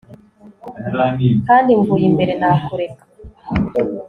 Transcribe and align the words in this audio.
Kandi 1.47 1.69
mvuye 1.79 2.05
imbere 2.11 2.33
nakureka 2.39 3.03